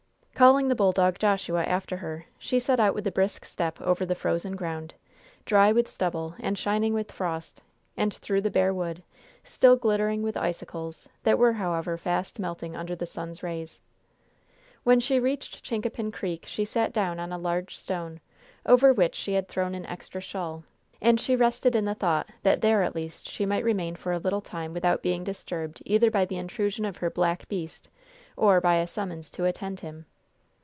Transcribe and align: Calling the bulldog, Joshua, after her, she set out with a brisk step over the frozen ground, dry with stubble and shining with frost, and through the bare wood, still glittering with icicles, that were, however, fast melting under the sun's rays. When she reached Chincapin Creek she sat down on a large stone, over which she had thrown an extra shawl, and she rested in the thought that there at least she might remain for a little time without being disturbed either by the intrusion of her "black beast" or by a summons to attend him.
Calling 0.33 0.69
the 0.69 0.75
bulldog, 0.75 1.19
Joshua, 1.19 1.63
after 1.65 1.97
her, 1.97 2.25
she 2.39 2.59
set 2.59 2.79
out 2.79 2.95
with 2.95 3.05
a 3.05 3.11
brisk 3.11 3.45
step 3.45 3.79
over 3.79 4.07
the 4.07 4.15
frozen 4.15 4.55
ground, 4.55 4.95
dry 5.45 5.71
with 5.71 5.87
stubble 5.87 6.33
and 6.39 6.57
shining 6.57 6.95
with 6.95 7.11
frost, 7.11 7.61
and 7.95 8.11
through 8.11 8.41
the 8.41 8.49
bare 8.49 8.73
wood, 8.73 9.03
still 9.43 9.75
glittering 9.75 10.23
with 10.23 10.35
icicles, 10.35 11.07
that 11.21 11.37
were, 11.37 11.53
however, 11.53 11.95
fast 11.95 12.39
melting 12.39 12.75
under 12.75 12.95
the 12.95 13.05
sun's 13.05 13.43
rays. 13.43 13.81
When 14.83 14.99
she 14.99 15.19
reached 15.19 15.63
Chincapin 15.63 16.11
Creek 16.11 16.45
she 16.47 16.65
sat 16.65 16.91
down 16.91 17.19
on 17.19 17.31
a 17.31 17.37
large 17.37 17.77
stone, 17.77 18.19
over 18.65 18.91
which 18.91 19.13
she 19.13 19.33
had 19.33 19.47
thrown 19.47 19.75
an 19.75 19.85
extra 19.85 20.21
shawl, 20.21 20.63
and 20.99 21.19
she 21.21 21.35
rested 21.35 21.75
in 21.75 21.85
the 21.85 21.93
thought 21.93 22.29
that 22.41 22.61
there 22.61 22.81
at 22.81 22.95
least 22.95 23.29
she 23.29 23.45
might 23.45 23.63
remain 23.63 23.95
for 23.95 24.11
a 24.11 24.17
little 24.17 24.41
time 24.41 24.73
without 24.73 25.03
being 25.03 25.23
disturbed 25.23 25.83
either 25.85 26.09
by 26.09 26.25
the 26.25 26.37
intrusion 26.37 26.83
of 26.83 26.97
her 26.97 27.11
"black 27.11 27.47
beast" 27.47 27.89
or 28.35 28.59
by 28.59 28.77
a 28.77 28.87
summons 28.87 29.29
to 29.29 29.45
attend 29.45 29.81
him. 29.81 30.07